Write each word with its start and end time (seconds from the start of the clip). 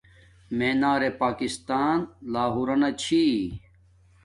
مینار 0.57 1.01
پاکستان 1.21 1.97
لاہورنا 2.33 2.89
چھی 3.01 3.23